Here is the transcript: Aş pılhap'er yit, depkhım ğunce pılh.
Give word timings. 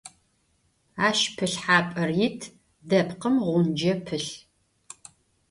Aş 1.07 1.19
pılhap'er 1.35 2.09
yit, 2.17 2.41
depkhım 2.89 3.35
ğunce 3.45 3.93
pılh. 4.05 4.29